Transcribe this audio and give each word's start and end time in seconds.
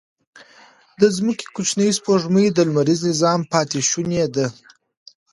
د 0.99 1.01
ځمکې 1.15 1.45
کوچنۍ 1.55 1.89
سپوږمۍ 1.97 2.47
د 2.51 2.57
لمریز 2.69 2.99
نظام 3.09 3.39
پاتې 3.51 3.79
شوني 3.89 4.23
دي. 4.35 4.47